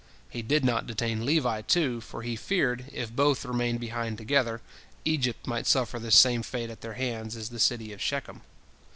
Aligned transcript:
He 0.31 0.41
did 0.41 0.65
not 0.65 0.87
detain 0.87 1.25
Levi, 1.27 1.61
too, 1.61 2.01
for 2.01 2.23
he 2.23 2.35
feared, 2.35 2.85
if 2.91 3.15
both 3.15 3.45
remained 3.45 3.79
behind 3.79 4.17
together, 4.17 4.59
Egypt 5.05 5.45
might 5.45 5.67
suffer 5.67 5.99
the 5.99 6.09
same 6.09 6.41
fate 6.41 6.71
at 6.71 6.81
their 6.81 6.95
hands 6.95 7.35
as 7.35 7.49
the 7.49 7.59
city 7.59 7.93
of 7.93 8.01
Shechem. 8.01 8.41